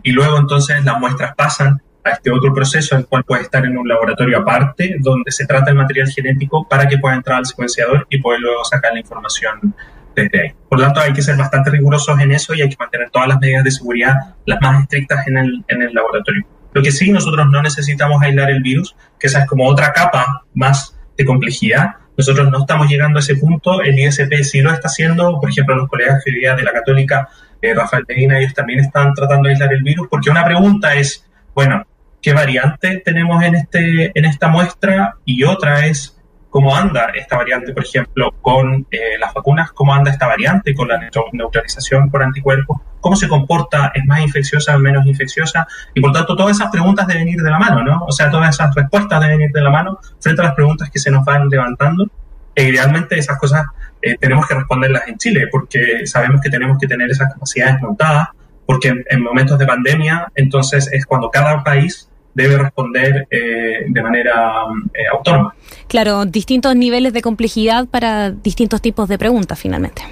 y 0.03 0.13
luego 0.13 0.39
entonces 0.39 0.85
las 0.85 0.99
muestras 1.01 1.35
pasan 1.35 1.83
este 2.05 2.31
otro 2.31 2.55
proceso, 2.55 2.97
el 2.97 3.07
cual 3.07 3.25
puede 3.25 3.43
estar 3.43 3.67
en 3.67 3.77
un 3.77 3.87
laboratorio 3.87 4.39
aparte, 4.39 4.97
donde 5.01 5.31
se 5.31 5.47
trata 5.47 5.71
el 5.71 5.77
material 5.77 6.09
genético 6.09 6.67
para 6.67 6.89
que 6.89 6.97
pueda 6.97 7.15
entrar 7.15 7.39
al 7.39 7.47
secuenciador 7.47 8.07
y 8.09 8.19
poder 8.19 8.41
luego 8.41 8.65
sacar 8.65 8.95
la 8.95 9.01
información 9.01 9.75
desde 10.15 10.41
ahí. 10.41 10.55
Por 10.69 10.79
lo 10.79 10.87
tanto, 10.87 11.01
hay 11.01 11.13
que 11.13 11.21
ser 11.21 11.37
bastante 11.37 11.71
rigurosos 11.71 12.19
en 12.19 12.33
eso 12.33 12.55
y 12.55 12.63
hay 12.63 12.71
que 12.71 12.77
mantener 12.79 13.11
todas 13.11 13.29
las 13.29 13.39
medidas 13.41 13.65
de 13.65 13.71
seguridad 13.71 14.15
las 14.47 14.59
más 14.63 14.83
estrictas 14.83 15.27
en 15.27 15.37
el 15.37 15.93
laboratorio. 15.93 16.47
Lo 16.79 16.85
que 16.85 16.93
sí, 16.93 17.11
nosotros 17.11 17.45
no 17.51 17.61
necesitamos 17.61 18.23
aislar 18.23 18.51
el 18.51 18.63
virus, 18.63 18.95
que 19.19 19.27
esa 19.27 19.41
es 19.41 19.47
como 19.49 19.67
otra 19.67 19.93
capa 19.93 20.45
más 20.55 20.97
de 21.17 21.25
complejidad. 21.25 21.97
Nosotros 22.17 22.49
no 22.53 22.61
estamos 22.61 22.89
llegando 22.89 23.19
a 23.19 23.21
ese 23.21 23.35
punto, 23.35 23.83
el 23.83 23.99
ISP 23.99 24.45
sí 24.45 24.61
lo 24.61 24.73
está 24.73 24.87
haciendo, 24.87 25.41
por 25.41 25.51
ejemplo, 25.51 25.75
los 25.75 25.89
colegas 25.89 26.23
que 26.25 26.31
de 26.31 26.63
la 26.63 26.73
Católica, 26.73 27.29
eh, 27.61 27.75
Rafael 27.75 28.05
Medina, 28.07 28.39
ellos 28.39 28.55
también 28.55 28.79
están 28.79 29.13
tratando 29.13 29.49
de 29.49 29.55
aislar 29.55 29.73
el 29.73 29.83
virus, 29.83 30.07
porque 30.09 30.31
una 30.31 30.45
pregunta 30.45 30.95
es, 30.95 31.29
bueno, 31.53 31.85
qué 32.23 32.33
variante 32.33 33.03
tenemos 33.05 33.43
en, 33.43 33.57
este, 33.57 34.17
en 34.17 34.25
esta 34.25 34.47
muestra 34.47 35.17
y 35.25 35.43
otra 35.43 35.85
es 35.85 36.17
cómo 36.51 36.75
anda 36.75 37.11
esta 37.15 37.37
variante, 37.37 37.73
por 37.73 37.85
ejemplo, 37.85 38.33
con 38.41 38.87
eh, 38.91 39.19
las 39.19 39.35
vacunas, 39.35 39.73
cómo 39.73 39.95
anda 39.95 40.11
esta 40.11 40.27
variante 40.27 40.75
con 40.75 40.89
la 40.89 40.99
neutralización 41.33 42.11
por 42.11 42.23
anticuerpos, 42.23 42.81
cómo 43.01 43.17
se 43.17 43.29
comporta, 43.29 43.93
es 43.95 44.05
más 44.07 44.21
infecciosa 44.21 44.77
o 44.77 44.79
menos 44.79 45.07
infecciosa, 45.07 45.67
y 45.95 46.01
por 46.01 46.13
tanto 46.13 46.37
todas 46.37 46.57
esas 46.57 46.71
preguntas 46.71 47.07
deben 47.07 47.29
ir 47.29 47.41
de 47.41 47.51
la 47.51 47.59
mano, 47.59 47.83
¿no? 47.83 48.05
O 48.07 48.13
sea, 48.13 48.31
todas 48.31 48.55
esas 48.55 48.75
respuestas 48.75 49.21
deben 49.21 49.41
ir 49.43 49.51
de 49.51 49.61
la 49.61 49.71
mano 49.71 49.99
frente 50.21 50.41
a 50.41 50.47
las 50.47 50.55
preguntas 50.55 50.91
que 50.91 50.99
se 50.99 51.11
nos 51.11 51.25
van 51.25 51.49
levantando, 51.49 52.09
e 52.55 52.65
idealmente 52.65 53.19
esas 53.19 53.39
cosas 53.39 53.67
eh, 54.03 54.17
tenemos 54.19 54.47
que 54.47 54.55
responderlas 54.55 55.07
en 55.07 55.19
Chile, 55.19 55.49
porque 55.51 56.07
sabemos 56.07 56.41
que 56.41 56.51
tenemos 56.51 56.79
que 56.79 56.89
tener 56.89 57.11
esas 57.11 57.33
capacidades 57.33 57.81
montadas, 57.81 58.29
porque 58.67 58.93
en, 59.09 59.23
momentos 59.23 59.59
de 59.59 59.67
pandemia, 59.67 60.31
entonces 60.35 60.91
es 60.93 61.07
cuando 61.07 61.31
cada 61.31 61.63
país 61.63 62.09
debe 62.39 62.57
responder 62.57 63.27
eh, 63.31 63.85
de 63.89 64.03
manera 64.03 64.65
eh, 64.95 65.09
autónoma. 65.13 65.55
Claro, 65.89 66.25
distintos 66.25 66.77
niveles 66.77 67.13
de 67.13 67.21
complejidad 67.21 67.87
para 67.87 68.31
distintos 68.31 68.81
tipos 68.81 69.09
de 69.09 69.19
preguntas, 69.19 69.59
finalmente. 69.59 70.03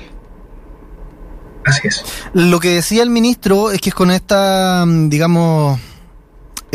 Así 1.64 1.88
es. 1.88 2.04
Lo 2.32 2.60
que 2.60 2.70
decía 2.70 3.02
el 3.02 3.10
ministro 3.10 3.70
es 3.70 3.80
que 3.80 3.92
con 3.92 4.10
esta, 4.10 4.84
digamos, 4.86 5.80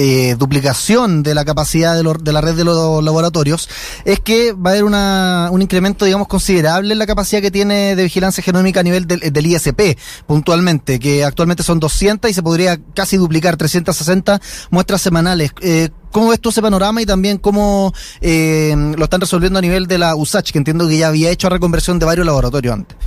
eh, 0.03 0.35
duplicación 0.35 1.21
de 1.21 1.35
la 1.35 1.45
capacidad 1.45 1.93
de, 1.93 2.01
de, 2.23 2.33
la 2.33 2.41
red 2.41 2.55
de 2.55 2.63
los 2.63 3.03
laboratorios, 3.03 3.69
es 4.03 4.19
que 4.19 4.51
va 4.51 4.71
a 4.71 4.73
haber 4.73 4.83
una, 4.83 5.49
un 5.51 5.61
incremento, 5.61 6.05
digamos, 6.05 6.27
considerable 6.27 6.93
en 6.93 6.97
la 6.97 7.05
capacidad 7.05 7.39
que 7.39 7.51
tiene 7.51 7.95
de 7.95 8.01
vigilancia 8.01 8.43
genómica 8.43 8.79
a 8.79 8.83
nivel 8.83 9.05
del, 9.05 9.19
del 9.19 9.45
ISP, 9.45 9.99
puntualmente, 10.25 10.97
que 10.97 11.23
actualmente 11.23 11.61
son 11.61 11.79
200 11.79 12.31
y 12.31 12.33
se 12.33 12.41
podría 12.41 12.79
casi 12.95 13.17
duplicar 13.17 13.57
360 13.57 14.41
muestras 14.71 15.01
semanales. 15.01 15.51
Eh, 15.61 15.89
¿Cómo 16.11 16.29
ves 16.29 16.39
tú 16.39 16.49
ese 16.49 16.63
panorama 16.63 16.99
y 17.03 17.05
también 17.05 17.37
cómo 17.37 17.93
eh, 18.21 18.75
lo 18.97 19.03
están 19.03 19.21
resolviendo 19.21 19.59
a 19.59 19.61
nivel 19.61 19.85
de 19.85 19.99
la 19.99 20.15
USACH, 20.15 20.51
que 20.51 20.57
entiendo 20.57 20.87
que 20.87 20.97
ya 20.97 21.09
había 21.09 21.29
hecho 21.29 21.47
reconversión 21.47 21.99
de 21.99 22.07
varios 22.07 22.25
laboratorios 22.25 22.73
antes? 22.73 22.97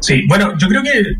Sí, 0.00 0.24
bueno, 0.26 0.56
yo 0.58 0.68
creo 0.68 0.82
que 0.82 1.16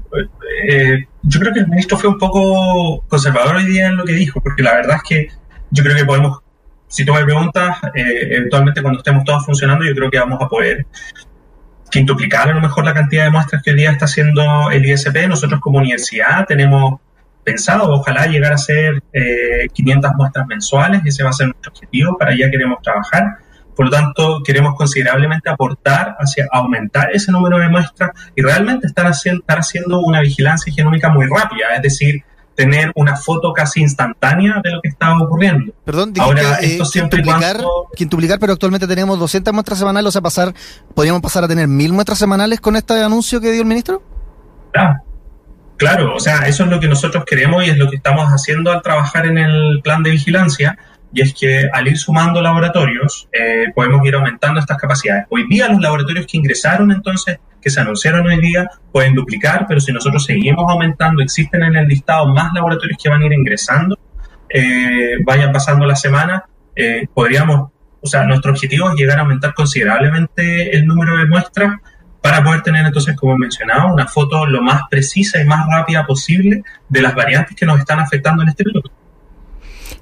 eh, 0.69 1.07
yo 1.23 1.41
creo 1.41 1.53
que 1.53 1.61
el 1.61 1.69
ministro 1.69 1.99
fue 1.99 2.11
un 2.11 2.19
poco 2.19 3.05
conservador 3.09 3.57
hoy 3.57 3.67
día 3.67 3.89
en 3.89 3.97
lo 3.97 4.05
que 4.05 4.13
dijo, 4.13 4.41
porque 4.41 4.63
la 4.63 4.75
verdad 4.75 4.97
es 4.97 5.03
que 5.09 5.29
yo 5.71 5.83
creo 5.83 5.97
que 5.97 6.05
podemos, 6.05 6.39
si 6.89 7.05
tú 7.05 7.15
me 7.15 7.25
preguntas, 7.25 7.79
eh, 7.95 8.29
eventualmente 8.31 8.83
cuando 8.83 9.01
estemos 9.01 9.25
todos 9.25 9.45
funcionando, 9.45 9.85
yo 9.85 9.95
creo 9.95 10.11
que 10.11 10.19
vamos 10.19 10.41
a 10.41 10.49
poder 10.49 10.87
quintuplicar 11.91 12.49
a 12.49 12.55
lo 12.55 12.61
mejor 12.61 12.85
la 12.85 12.95
cantidad 12.95 13.25
de 13.25 13.31
muestras 13.31 13.63
que 13.63 13.71
hoy 13.71 13.77
día 13.77 13.91
está 13.91 14.05
haciendo 14.05 14.71
el 14.71 14.87
ISP. 14.87 15.27
Nosotros 15.29 15.61
como 15.61 15.79
universidad 15.79 16.47
tenemos 16.47 17.01
pensado, 17.45 17.91
ojalá 17.91 18.27
llegar 18.27 18.53
a 18.53 18.59
ser 18.59 19.03
500 19.73 20.11
eh, 20.11 20.15
muestras 20.17 20.47
mensuales, 20.47 21.03
ese 21.05 21.25
va 21.25 21.31
a 21.31 21.33
ser 21.33 21.49
nuestro 21.49 21.73
objetivo, 21.73 22.17
para 22.17 22.33
allá 22.33 22.51
queremos 22.51 22.81
trabajar. 22.83 23.39
Por 23.81 23.87
lo 23.87 23.93
tanto, 23.93 24.43
queremos 24.45 24.75
considerablemente 24.77 25.49
aportar 25.49 26.15
hacia 26.19 26.47
aumentar 26.53 27.13
ese 27.15 27.33
número 27.33 27.57
de 27.57 27.71
muestras 27.71 28.11
y 28.37 28.43
realmente 28.43 28.87
estar 28.87 29.07
haciendo, 29.07 29.41
estar 29.41 29.59
haciendo 29.59 30.01
una 30.01 30.21
vigilancia 30.21 30.71
genómica 30.71 31.09
muy 31.09 31.25
rápida, 31.25 31.75
es 31.77 31.81
decir, 31.81 32.23
tener 32.55 32.93
una 32.95 33.17
foto 33.17 33.55
casi 33.55 33.81
instantánea 33.81 34.61
de 34.63 34.73
lo 34.73 34.83
que 34.83 34.89
está 34.91 35.17
ocurriendo. 35.17 35.73
Perdón, 35.83 36.13
Ahora, 36.19 36.59
que, 36.61 36.75
esto 36.75 36.85
siempre 36.85 37.23
quintuplicar, 37.97 38.39
pero 38.39 38.53
actualmente 38.53 38.87
tenemos 38.87 39.19
200 39.19 39.55
muestras 39.55 39.79
semanales, 39.79 40.09
o 40.09 40.13
sea, 40.13 40.21
pasar, 40.21 40.53
podríamos 40.95 41.23
pasar 41.23 41.45
a 41.45 41.49
tener 41.49 41.67
1000 41.67 41.95
muestras 41.95 42.19
semanales 42.19 42.61
con 42.61 42.77
este 42.77 43.03
anuncio 43.03 43.41
que 43.41 43.51
dio 43.51 43.63
el 43.63 43.67
ministro? 43.67 44.03
Claro. 44.73 44.97
Claro, 45.79 46.15
o 46.15 46.21
sea, 46.21 46.41
eso 46.47 46.65
es 46.65 46.71
lo 46.71 46.81
que 46.81 46.89
nosotros 46.89 47.25
queremos 47.25 47.67
y 47.67 47.71
es 47.71 47.79
lo 47.79 47.89
que 47.89 47.97
estamos 47.97 48.27
haciendo 48.29 48.73
al 48.73 48.83
trabajar 48.83 49.25
en 49.25 49.39
el 49.39 49.81
plan 49.83 50.03
de 50.03 50.11
vigilancia 50.11 50.77
y 51.13 51.23
es 51.23 51.35
que 51.35 51.69
al 51.73 51.89
ir 51.89 51.99
sumando 51.99 52.41
laboratorios 52.41 53.29
eh, 53.33 53.67
podemos 53.75 54.07
ir 54.07 54.15
aumentando 54.15 54.61
estas 54.61 54.79
capacidades. 54.79 55.27
Hoy 55.31 55.47
día 55.49 55.69
los 55.69 55.81
laboratorios 55.81 56.27
que 56.27 56.39
ingresaron 56.39 56.93
entonces, 56.93 57.39
que 57.61 57.71
se 57.71 57.81
anunciaron 57.81 58.27
hoy 58.27 58.41
día, 58.41 58.69
pueden 58.93 59.15
duplicar, 59.15 59.67
pero 59.69 59.81
si 59.81 59.93
nosotros 59.93 60.25
seguimos 60.25 60.65
aumentando, 60.69 61.23
existen 61.23 61.63
en 61.63 61.77
el 61.77 61.87
listado 61.87 62.27
más 62.29 62.53
laboratorios 62.53 62.99
que 63.03 63.09
van 63.09 63.23
a 63.23 63.27
ir 63.27 63.33
ingresando, 63.33 63.99
eh, 64.49 65.17
vayan 65.25 65.53
pasando 65.53 65.85
la 65.85 65.97
semana, 65.97 66.45
eh, 66.77 67.07
podríamos, 67.13 67.71
o 68.01 68.07
sea, 68.07 68.25
nuestro 68.25 68.53
objetivo 68.53 68.89
es 68.91 68.97
llegar 68.97 69.19
a 69.19 69.23
aumentar 69.23 69.53
considerablemente 69.53 70.75
el 70.77 70.87
número 70.87 71.17
de 71.17 71.27
muestras 71.27 71.75
para 72.23 72.45
poder 72.45 72.63
tener 72.63 72.87
entonces, 72.87 73.17
como 73.17 73.35
he 73.35 73.39
mencionado, 73.39 73.93
una 73.93 74.07
foto 74.07 74.47
lo 74.47 74.63
más 74.63 74.83
precisa 74.91 75.41
y 75.41 75.45
más 75.45 75.67
rápida 75.71 76.07
posible 76.07 76.63
de 76.89 77.03
las 77.03 77.15
variantes 77.15 77.57
que 77.57 77.67
nos 77.67 77.79
están 77.79 77.99
afectando 77.99 78.43
en 78.43 78.51
este 78.51 78.65
periodo. 78.65 78.91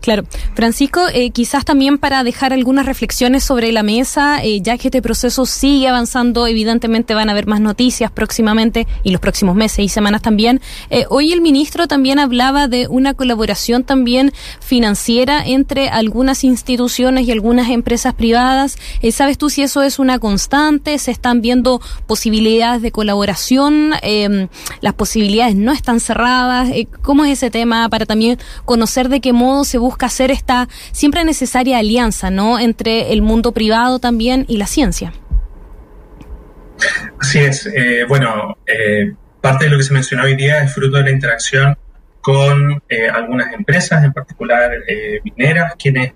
Claro. 0.00 0.24
Francisco, 0.54 1.02
eh, 1.12 1.30
quizás 1.30 1.64
también 1.64 1.98
para 1.98 2.22
dejar 2.22 2.52
algunas 2.52 2.86
reflexiones 2.86 3.44
sobre 3.44 3.72
la 3.72 3.82
mesa, 3.82 4.42
eh, 4.42 4.60
ya 4.62 4.78
que 4.78 4.88
este 4.88 5.02
proceso 5.02 5.44
sigue 5.44 5.88
avanzando, 5.88 6.46
evidentemente 6.46 7.14
van 7.14 7.28
a 7.28 7.32
haber 7.32 7.46
más 7.46 7.60
noticias 7.60 8.10
próximamente 8.10 8.86
y 9.02 9.10
los 9.10 9.20
próximos 9.20 9.56
meses 9.56 9.80
y 9.80 9.88
semanas 9.88 10.22
también. 10.22 10.60
Eh, 10.90 11.04
hoy 11.10 11.32
el 11.32 11.40
ministro 11.40 11.88
también 11.88 12.18
hablaba 12.18 12.68
de 12.68 12.86
una 12.88 13.14
colaboración 13.14 13.84
también 13.84 14.32
financiera 14.60 15.44
entre 15.44 15.88
algunas 15.88 16.44
instituciones 16.44 17.26
y 17.26 17.32
algunas 17.32 17.68
empresas 17.68 18.14
privadas. 18.14 18.78
¿Sabes 19.12 19.36
tú 19.36 19.50
si 19.50 19.62
eso 19.62 19.82
es 19.82 19.98
una 19.98 20.18
constante? 20.18 20.98
¿Se 20.98 21.10
están 21.10 21.40
viendo 21.40 21.80
posibilidades 22.06 22.82
de 22.82 22.92
colaboración? 22.92 23.92
Em, 24.02 24.48
¿Las 24.80 24.94
posibilidades 24.94 25.56
no 25.56 25.72
están 25.72 26.00
cerradas? 26.00 26.70
¿Cómo 27.02 27.24
es 27.24 27.32
ese 27.32 27.50
tema 27.50 27.88
para 27.88 28.06
también 28.06 28.38
conocer 28.64 29.08
de 29.08 29.20
qué 29.20 29.32
modo 29.32 29.64
se 29.64 29.78
busca 29.78 29.87
hacer 30.06 30.30
esta 30.30 30.68
siempre 30.92 31.24
necesaria 31.24 31.78
alianza, 31.78 32.30
¿no? 32.30 32.58
Entre 32.58 33.12
el 33.12 33.22
mundo 33.22 33.52
privado 33.52 33.98
también 33.98 34.44
y 34.48 34.56
la 34.56 34.66
ciencia. 34.66 35.12
Así 37.20 37.38
es. 37.38 37.66
Eh, 37.66 38.04
bueno, 38.08 38.56
eh, 38.66 39.12
parte 39.40 39.64
de 39.64 39.70
lo 39.70 39.78
que 39.78 39.84
se 39.84 39.92
mencionó 39.92 40.24
hoy 40.24 40.36
día 40.36 40.62
es 40.62 40.72
fruto 40.72 40.98
de 40.98 41.04
la 41.04 41.10
interacción 41.10 41.76
con 42.20 42.82
eh, 42.88 43.08
algunas 43.08 43.52
empresas, 43.52 44.04
en 44.04 44.12
particular 44.12 44.70
mineras, 45.24 45.74
quienes 45.78 46.12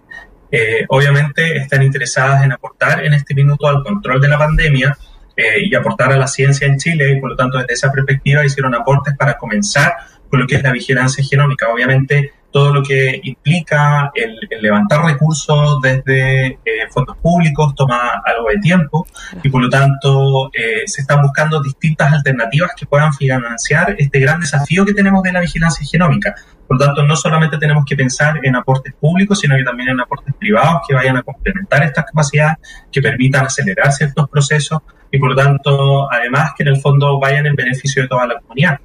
obviamente 0.88 1.56
están 1.56 1.82
interesadas 1.82 2.44
en 2.44 2.52
aportar 2.52 3.06
en 3.06 3.14
este 3.14 3.34
minuto 3.34 3.66
al 3.66 3.82
control 3.82 4.20
de 4.20 4.28
la 4.28 4.36
pandemia 4.36 4.98
y 5.34 5.74
aportar 5.74 6.12
a 6.12 6.16
la 6.18 6.26
ciencia 6.26 6.66
en 6.66 6.76
Chile 6.76 7.10
y 7.10 7.20
por 7.20 7.30
lo 7.30 7.36
tanto 7.36 7.56
desde 7.56 7.72
esa 7.72 7.90
perspectiva 7.90 8.44
hicieron 8.44 8.74
aportes 8.74 9.14
para 9.16 9.38
comenzar 9.38 9.94
con 10.28 10.40
lo 10.40 10.46
que 10.46 10.56
es 10.56 10.62
la 10.62 10.70
vigilancia 10.70 11.24
genómica. 11.24 11.70
Obviamente 11.70 12.32
todo 12.52 12.72
lo 12.72 12.82
que 12.82 13.20
implica 13.24 14.12
el, 14.14 14.38
levantar 14.60 15.04
recursos 15.04 15.80
desde 15.82 16.46
eh, 16.46 16.58
fondos 16.90 17.16
públicos 17.16 17.74
toma 17.74 18.22
algo 18.24 18.48
de 18.50 18.58
tiempo 18.58 19.06
y 19.42 19.48
por 19.48 19.62
lo 19.62 19.68
tanto 19.68 20.50
eh, 20.52 20.82
se 20.86 21.00
están 21.00 21.22
buscando 21.22 21.60
distintas 21.60 22.12
alternativas 22.12 22.72
que 22.76 22.86
puedan 22.86 23.12
financiar 23.14 23.96
este 23.98 24.20
gran 24.20 24.40
desafío 24.40 24.84
que 24.84 24.94
tenemos 24.94 25.22
de 25.22 25.32
la 25.32 25.40
vigilancia 25.40 25.86
genómica. 25.90 26.34
Por 26.68 26.78
lo 26.78 26.86
tanto, 26.86 27.02
no 27.02 27.16
solamente 27.16 27.58
tenemos 27.58 27.84
que 27.84 27.96
pensar 27.96 28.38
en 28.42 28.56
aportes 28.56 28.94
públicos, 28.94 29.40
sino 29.40 29.56
que 29.56 29.64
también 29.64 29.90
en 29.90 30.00
aportes 30.00 30.34
privados 30.38 30.82
que 30.88 30.94
vayan 30.94 31.16
a 31.16 31.22
complementar 31.22 31.82
estas 31.82 32.04
capacidades, 32.06 32.56
que 32.90 33.02
permitan 33.02 33.44
acelerar 33.44 33.92
ciertos 33.92 34.28
procesos 34.30 34.80
y 35.10 35.18
por 35.18 35.30
lo 35.30 35.36
tanto, 35.36 36.10
además, 36.10 36.52
que 36.56 36.62
en 36.62 36.70
el 36.70 36.80
fondo 36.80 37.20
vayan 37.20 37.44
en 37.46 37.54
beneficio 37.54 38.02
de 38.02 38.08
toda 38.08 38.26
la 38.26 38.40
comunidad. 38.40 38.80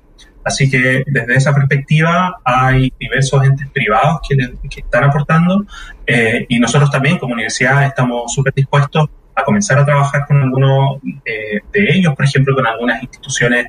Así 0.48 0.70
que 0.70 1.04
desde 1.06 1.36
esa 1.36 1.54
perspectiva 1.54 2.38
hay 2.46 2.94
diversos 2.98 3.44
entes 3.44 3.70
privados 3.70 4.22
que, 4.28 4.38
que 4.70 4.80
están 4.80 5.04
aportando 5.04 5.66
eh, 6.06 6.46
y 6.48 6.58
nosotros 6.58 6.90
también 6.90 7.18
como 7.18 7.34
universidad 7.34 7.84
estamos 7.86 8.34
súper 8.34 8.54
dispuestos 8.54 9.10
a 9.36 9.44
comenzar 9.44 9.78
a 9.80 9.84
trabajar 9.84 10.26
con 10.26 10.42
algunos 10.42 11.02
eh, 11.26 11.60
de 11.74 11.94
ellos, 11.94 12.16
por 12.16 12.24
ejemplo, 12.24 12.56
con 12.56 12.66
algunas 12.66 13.04
instituciones 13.04 13.68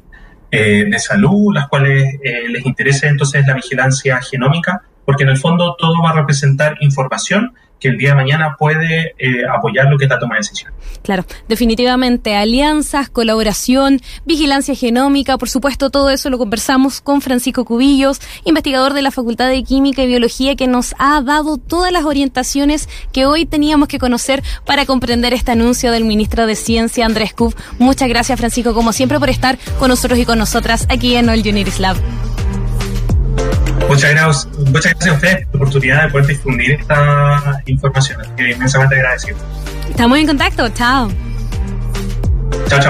eh, 0.52 0.84
de 0.88 0.98
salud, 1.00 1.52
las 1.52 1.66
cuales 1.66 2.14
les 2.22 2.64
interese 2.64 3.08
entonces 3.08 3.44
la 3.44 3.54
vigilancia 3.54 4.20
genómica, 4.22 4.80
porque 5.04 5.24
en 5.24 5.30
el 5.30 5.36
fondo 5.36 5.74
todo 5.76 6.00
va 6.00 6.10
a 6.10 6.14
representar 6.14 6.76
información 6.78 7.54
que 7.80 7.88
el 7.88 7.98
día 7.98 8.10
de 8.10 8.16
mañana 8.16 8.56
puede 8.58 9.14
eh, 9.18 9.42
apoyar 9.52 9.86
lo 9.86 9.98
que 9.98 10.04
está 10.04 10.18
toma 10.18 10.34
de 10.34 10.40
decisión. 10.40 10.72
Claro, 11.02 11.24
definitivamente 11.48 12.36
alianzas, 12.36 13.08
colaboración, 13.08 14.00
vigilancia 14.24 14.74
genómica, 14.74 15.38
por 15.38 15.48
supuesto 15.48 15.90
todo 15.90 16.10
eso 16.10 16.30
lo 16.30 16.38
conversamos 16.38 17.00
con 17.00 17.20
Francisco 17.20 17.64
Cubillos, 17.64 18.20
investigador 18.44 18.94
de 18.94 19.02
la 19.02 19.10
Facultad 19.10 19.48
de 19.48 19.62
Química 19.62 20.02
y 20.02 20.06
Biología 20.06 20.56
que 20.56 20.66
nos 20.66 20.94
ha 20.98 21.20
dado 21.20 21.56
todas 21.56 21.92
las 21.92 22.04
orientaciones 22.04 22.88
que 23.12 23.26
hoy 23.26 23.46
teníamos 23.46 23.88
que 23.88 23.98
conocer 23.98 24.42
para 24.64 24.86
comprender 24.86 25.34
este 25.34 25.52
anuncio 25.52 25.92
del 25.92 26.04
ministro 26.04 26.46
de 26.46 26.56
Ciencia 26.56 27.06
Andrés 27.06 27.32
Cub. 27.32 27.54
Muchas 27.78 28.08
gracias 28.08 28.38
Francisco 28.38 28.74
como 28.74 28.92
siempre 28.92 29.18
por 29.18 29.30
estar 29.30 29.58
con 29.78 29.88
nosotros 29.88 30.18
y 30.18 30.24
con 30.24 30.38
nosotras 30.38 30.86
aquí 30.90 31.14
en 31.16 31.28
All 31.28 31.40
Uniris 31.40 31.80
Lab. 31.80 31.96
Muchas 33.88 34.10
gracias, 34.10 34.48
muchas 34.66 34.92
gracias 34.92 35.08
a 35.08 35.12
ustedes 35.14 35.46
por 35.46 35.54
la 35.54 35.60
oportunidad 35.60 36.02
de 36.04 36.10
poder 36.10 36.26
difundir 36.26 36.72
esta 36.72 37.62
información. 37.66 38.20
Así 38.20 38.30
que 38.36 38.50
inmensamente 38.50 38.96
agradecido. 38.96 39.38
Estamos 39.88 40.18
en 40.18 40.26
contacto. 40.26 40.68
Chao. 40.68 41.10
Chao, 42.68 42.80
chao. 42.80 42.86